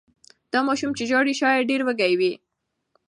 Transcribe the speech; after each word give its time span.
دا 0.51 0.59
ماشوم 0.67 0.91
چې 0.97 1.03
ژاړي 1.11 1.33
شاید 1.39 1.67
ډېر 1.71 1.81
وږی 1.85 2.13
وي. 2.19 2.31